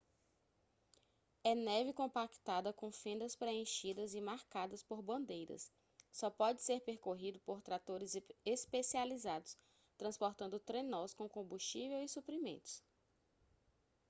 [1.43, 5.71] é neve compactada com fendas preenchidas e marcadas por bandeiras
[6.11, 9.55] só pode ser percorrido por tratores especializados
[9.99, 12.81] transportando trenós com combustível e suprimentos